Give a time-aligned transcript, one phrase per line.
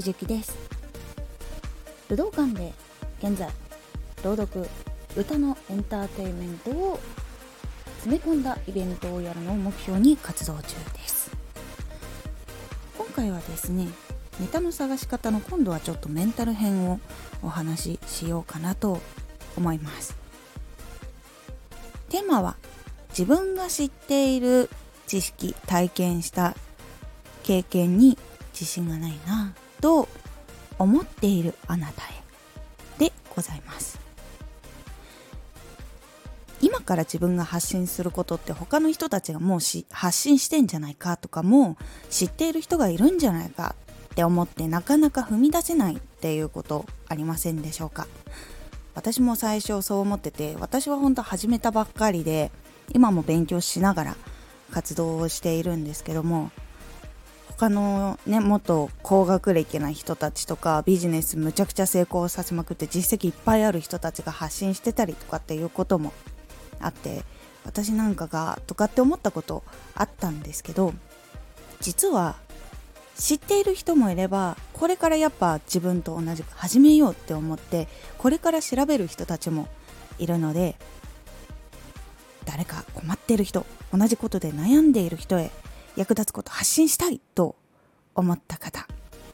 [0.00, 0.56] 藤幸です。
[2.08, 2.72] 武道館で
[3.22, 3.50] 現在
[4.24, 4.66] 朗読
[5.14, 6.98] 歌のエンターテインメントを
[7.98, 10.62] 詰め込んだイベントをやるのを目標に活動中
[10.94, 11.30] です。
[12.96, 13.88] 今回はですね
[14.38, 16.98] ネタの探し方の今度はちょっとメンタル編を
[17.42, 19.02] お話ししようかなと
[19.54, 20.16] 思います。
[22.08, 22.56] テーマは
[23.10, 24.70] 自分が知っている
[25.06, 26.56] 知識体験した
[27.42, 28.16] 経験に
[28.54, 29.52] 自信がないな。
[29.80, 30.08] と
[30.78, 32.22] 思っているあなたへ。
[32.98, 33.98] でございます。
[36.62, 43.74] 今から自分が発信することって他の人たちがもうし発信してんじゃないかとかもう知っている人がいるんじゃないか
[44.12, 48.06] って思ってなかなか踏み出せないっていうことありませんでしょうか。
[48.94, 52.50] 私も最初そう思ってて私は本当始めたばっかりで
[52.92, 54.16] 今も勉強しながら
[54.70, 56.50] 活動をしているんですけども
[57.60, 66.14] 他のね元高学歴な人たちとかビジネスむちゃくちゃ成功させまくって実績いっぱいある人たちが発信してたりとかっていうことも
[66.80, 67.22] あって
[67.66, 69.62] 私なんかがとかって思ったこと
[69.94, 70.94] あったんですけど
[71.82, 72.36] 実は
[73.18, 79.68] 知っている人もいればこれからやっぱ自分と同じく始めようって思ってこれから調べる人たちも
[80.18, 80.76] いるので
[82.46, 85.50] 誰か困ってる人同じことで悩んでいる人へ
[85.96, 87.56] 役立つこと発信したいと
[88.14, 88.86] 思った方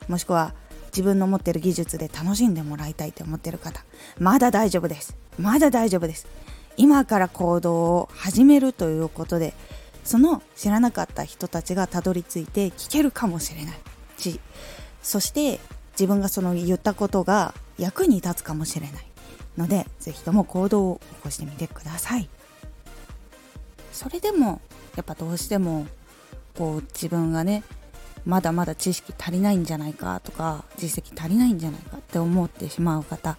[0.09, 0.55] もしくは
[0.87, 3.85] 自分の持ってる技術で楽しんでもらいたいと思ってる方
[4.19, 5.17] まだ大丈夫です。
[5.39, 6.27] まだ大丈夫です。
[6.79, 9.55] 今から行動を始めるということで
[10.05, 13.77] その知らなかった人たちがたどり着いて聞けるかもしれない。
[14.19, 14.41] し
[15.03, 15.61] そして
[15.93, 19.07] 自分がその言ったことが役に立つかもしれない。
[19.59, 22.29] ので是非とも行動を起こしてみてください。
[23.93, 24.61] それでも
[24.97, 25.87] やっぱどうしても
[26.57, 27.63] こう自分がね
[28.25, 33.39] まだまだ知識足りないんじゃないかとか実績足りないんじゃないかって思ってしまう方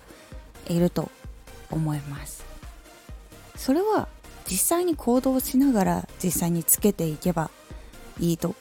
[0.70, 1.12] いると
[1.70, 2.46] 思います。
[3.56, 4.08] それは
[4.50, 7.52] 実際に行動しながら実際につけていけば
[8.20, 8.56] いいと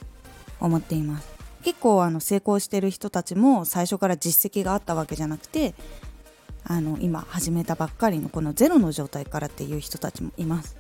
[0.59, 1.28] 思っています。
[1.62, 5.75] 結構あの成功してる人たちも最初から実績があったわけじゃなくて
[6.65, 10.77] あの今始めたばっかりのこのゼロの状態からっていう人たちもいます。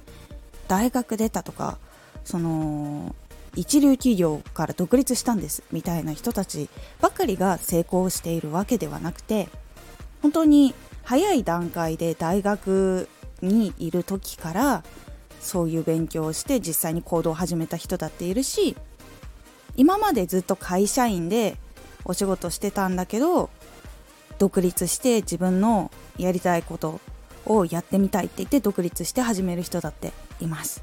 [0.66, 1.78] 大学出たとか
[2.24, 3.14] その
[3.56, 6.68] 一流企業から独立したんですみたいな人たち
[7.00, 9.48] ばかりが成功しているわけではなくて
[10.22, 13.08] 本当に早い段階で大学
[13.42, 14.84] にいる時から
[15.40, 18.76] そういう勉強をして実際に行動を始めた人だっているし
[19.76, 21.56] 今までずっと会社員で
[22.04, 23.50] お仕事してたんだけど
[24.38, 27.00] 独立して自分のやりたいこと
[27.46, 30.82] をやってみたいって言って独立して始める人だっています。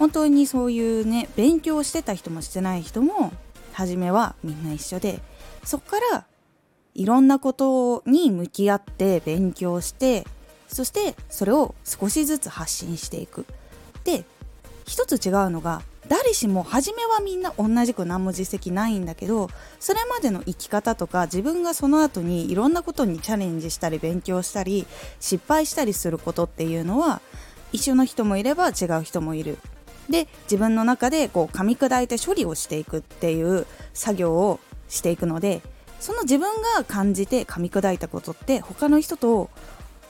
[0.00, 3.34] 本当にそういうね勉強してた人もしてない人も
[3.74, 5.20] 初めはみんな一緒で
[5.62, 6.24] そっから
[6.94, 10.26] いろんなことに向き合って勉強して
[10.68, 13.44] そしてそれを少しずつ発信していく。
[14.04, 14.24] で
[14.86, 24.86] 一つ違うのが誰しも初めはみんな同じく何も実績ないんだけどそれまでの生き方とか自分がその後にいろんなことにチャレンジしたり勉強したり
[25.20, 27.20] 失敗したりすることっていうのは
[27.70, 29.58] 一緒の人もいれば違う人もいる。
[30.10, 35.62] で自分の中でこう噛み砕いて処理をしていくっていう作業をしていくので
[36.00, 39.50] その自分が感じて噛み砕いたことって他の人と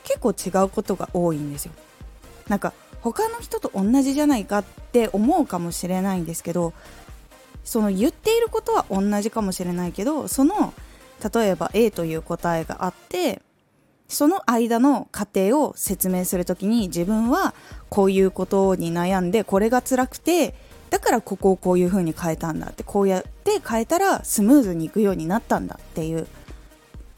[0.04, 1.72] 結構違うことが多いんですよ。
[2.48, 2.72] なんか
[3.02, 6.72] 他の人と同じじゃないかって思うかもしれないんですけど
[7.64, 10.74] その言っていることは同じかもしれないけどその
[11.34, 13.40] 例えば A という答えがあって
[14.10, 17.54] その間の過程を説明する時に自分は
[17.88, 20.54] こういうことに悩んでこれが辛くて
[20.90, 26.26] だからここをこういう風に変えたんだってこうやって変えたらスムーズにいくようになったんだっていう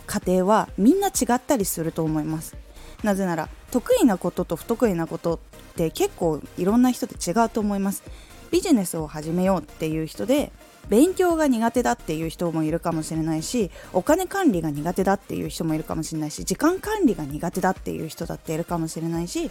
[0.06, 2.54] 過程はみんな違ったりすると思います。
[3.02, 5.38] なぜなら得意なことと不得意なことっ
[5.74, 8.02] て結構いろんな人で違うと思います。
[8.50, 10.52] ビジネスを始めようっていう人で
[10.88, 19.50] 勉強が苦手だっていう人もいるかもしれないしお金管理が苦手だっていう人もいるかもしれないし時間管理が苦手だっていう人だっているかもしれないし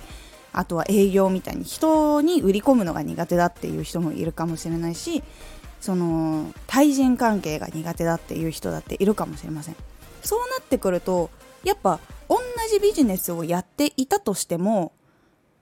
[0.53, 5.23] あとは営業みたいに人に売り込むのが苦手だっていう人もいるかもしれないし
[5.79, 9.75] その対人関係が苦手だっていう人だっているかもしれません。
[10.21, 11.31] そうなってくると
[11.63, 11.99] やっぱ
[12.29, 12.37] 同
[12.71, 14.93] じビジネスをやっていたとしても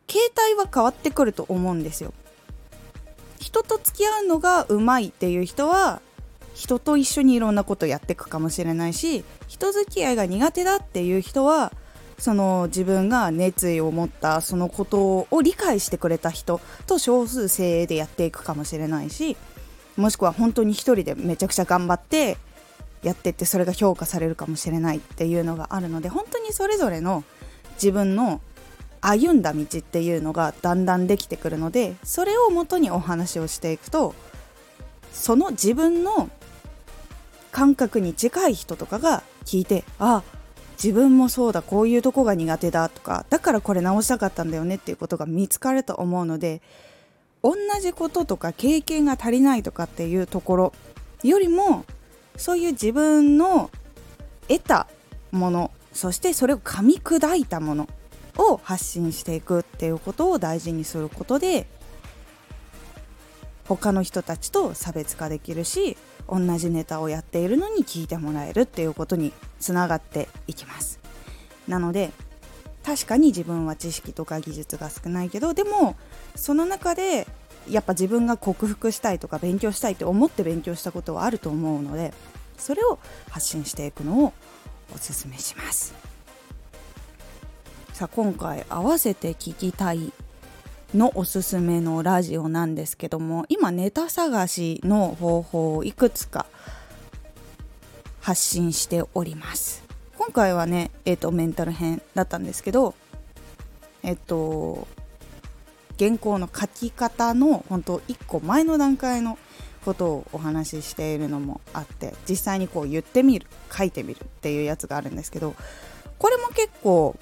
[0.07, 2.13] 形態は変わってくると思うんですよ。
[3.39, 6.01] 人と付き合うのがうまいっていう人は
[6.53, 11.71] 人と一緒にいろんなことやっていくかもしれないし人付き合いが苦手だっていう人は
[12.18, 19.38] その自分が熱意を持ったそのことを理解してくれた人と少数精鋭でやっていくかもしれないし
[19.95, 22.38] もしくは本当に一人でめちゃくちゃ頑張って
[23.03, 27.24] やってってそれが評価されるかもしれないっていうのがあるので本当にそれぞれの
[27.75, 28.42] 自分の
[29.01, 34.13] 歩んだ道っていうのがだんだんできてくるのでそれをもとにお話をしていくと
[35.12, 36.30] その自分の
[37.51, 40.24] 感覚に近い人とかが聞いてあ
[40.81, 46.62] 自分もそうだこういうとこが苦手だとかだからこれ直したかったんだよねっていうことが見つかると思うので
[47.44, 50.74] 同じこととか経験が足りないとかっていうところ
[51.24, 51.86] よりも
[52.38, 53.69] そういう自分の
[54.48, 54.88] 得た
[55.31, 57.90] ものそしてそれを噛み砕いたもの
[58.39, 61.68] を発信していくっていうことを大事にすることで
[63.68, 65.97] 他の人たちと差別化できるし
[66.27, 71.00] 同じネタをやっているのに聞いてもらえるっていうことにつながっていきます。
[71.68, 72.12] なので
[72.83, 75.95] 確かに自分は知識とか技術が少ないけどでも
[76.35, 77.27] その中で
[77.69, 82.13] やっぱ自分が克服したいとか勉強したいって思って勉強したことはあると思うので
[82.57, 82.97] それを
[83.30, 84.33] 発信していくのを
[84.95, 85.94] おすすめします。
[88.00, 90.13] さあ今回合わせて聞きたい
[90.96, 96.46] のおすすめのラジオなんですけども今ネタ探しの方法をいくつか
[98.22, 99.84] 発信しております。
[100.18, 102.96] 今回はねえっ、ー、とメンタル編だったんですけど
[104.02, 104.88] えっ、ー、と
[106.00, 109.38] 原稿の書き方の本当1個前の段階の
[109.84, 115.54] ことをお話ししているのもあって実際にこう言ってみる書いてみるっていうやつがあるんですけど
[116.18, 117.18] これも結構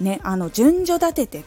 [0.00, 1.44] ねあの順序立てて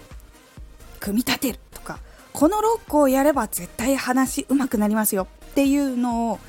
[0.99, 1.99] 組み立てるとか
[2.33, 6.39] この6個をやれば絶対話うまくなりますよっていうのを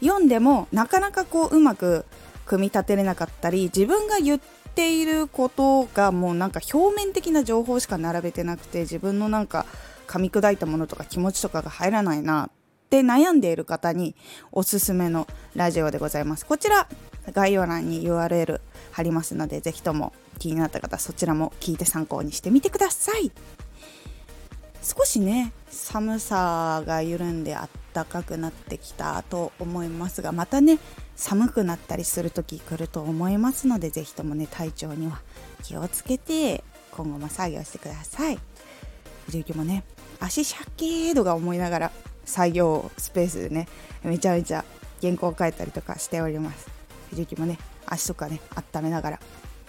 [0.00, 2.04] 読んでもなかなかこううまく
[2.46, 4.40] 組み立てれなかったり自分が言っ
[4.74, 9.66] ていることがもうなんか表面的な情報しか並べてなくて自分のなんか
[10.06, 12.50] 噛み砕いたものとか気持ちとかが入らないなっ
[12.90, 14.16] て悩んでいる方に
[14.50, 16.44] おすすめのラジオでございます。
[16.44, 16.88] こちら
[17.32, 18.60] 概要欄に URL
[18.90, 23.30] 貼りますのでぜひとも気になった方そちらも聞いて参考にしてみてください。
[24.82, 30.78] 少しね寒さが緩んであったかくなってきたと思いますがまたね
[31.16, 35.20] 寒くなったりする時来ると思いますので是非ともね体調には
[35.62, 38.38] 気をつけて今後も作業してください。
[39.26, 39.84] 藤雪もね
[40.18, 41.92] 足シャッキーとか思いながら
[42.24, 43.68] 作業スペースでね
[44.02, 44.64] めちゃめちゃ
[45.02, 46.68] 原稿を書いたりとかしております。
[47.10, 48.40] 藤雪もね足とかね
[48.74, 49.20] 温めながら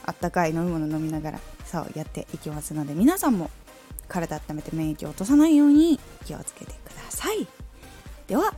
[0.05, 3.49] あったかい飲み物飲みながらそうやっていきますので皆さんも
[4.07, 7.47] 体温めて免疫を落とさないように気をつけてください。
[8.27, 8.53] では